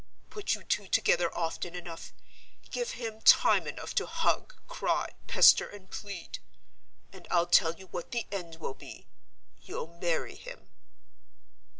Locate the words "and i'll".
7.13-7.45